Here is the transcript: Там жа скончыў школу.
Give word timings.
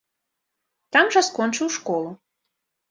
Там 0.97 1.05
жа 1.17 1.21
скончыў 1.29 1.67
школу. 1.81 2.11